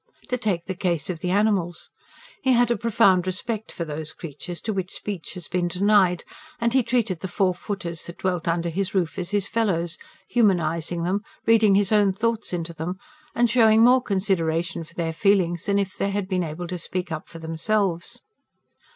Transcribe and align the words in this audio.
To 0.29 0.37
take 0.39 0.65
the 0.65 0.73
case 0.73 1.11
of 1.11 1.19
the 1.19 1.29
animals. 1.29 1.91
He 2.41 2.53
had 2.53 2.71
a 2.71 2.75
profound 2.75 3.27
respect 3.27 3.71
for 3.71 3.85
those 3.85 4.13
creatures 4.13 4.59
to 4.61 4.73
which 4.73 4.95
speech 4.95 5.35
has 5.35 5.47
been 5.47 5.67
denied; 5.67 6.23
and 6.59 6.73
he 6.73 6.81
treated 6.81 7.19
the 7.19 7.27
four 7.27 7.53
footers 7.53 8.01
that 8.07 8.17
dwelt 8.17 8.47
under 8.47 8.69
his 8.69 8.95
roof 8.95 9.19
as 9.19 9.29
his 9.29 9.47
fellows, 9.47 9.99
humanising 10.27 11.03
them, 11.03 11.21
reading 11.45 11.75
his 11.75 11.91
own 11.91 12.13
thoughts 12.13 12.51
into 12.51 12.73
them, 12.73 12.97
and 13.35 13.51
showing 13.51 13.83
more 13.83 14.01
consideration 14.01 14.83
for 14.83 14.95
their 14.95 15.13
feelings 15.13 15.65
than 15.67 15.77
if 15.77 15.93
they 15.95 16.09
had 16.09 16.27
been 16.27 16.43
able 16.43 16.65
to 16.69 16.79
speak 16.79 17.11
up 17.11 17.29
for 17.29 17.37
themselves. 17.37 18.23